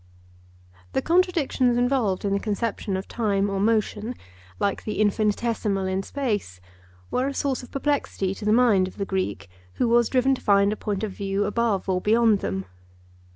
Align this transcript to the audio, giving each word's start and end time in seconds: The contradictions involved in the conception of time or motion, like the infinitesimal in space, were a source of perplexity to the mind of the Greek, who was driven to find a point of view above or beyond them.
The 0.93 1.01
contradictions 1.03 1.77
involved 1.77 2.25
in 2.25 2.33
the 2.33 2.39
conception 2.39 2.97
of 2.97 3.07
time 3.07 3.51
or 3.51 3.59
motion, 3.59 4.15
like 4.59 4.83
the 4.83 4.99
infinitesimal 4.99 5.85
in 5.85 6.01
space, 6.01 6.59
were 7.11 7.27
a 7.27 7.35
source 7.35 7.61
of 7.61 7.69
perplexity 7.69 8.33
to 8.33 8.45
the 8.45 8.51
mind 8.51 8.87
of 8.87 8.97
the 8.97 9.05
Greek, 9.05 9.47
who 9.73 9.87
was 9.87 10.09
driven 10.09 10.33
to 10.33 10.41
find 10.41 10.73
a 10.73 10.75
point 10.75 11.03
of 11.03 11.11
view 11.11 11.45
above 11.45 11.87
or 11.87 12.01
beyond 12.01 12.39
them. 12.39 12.65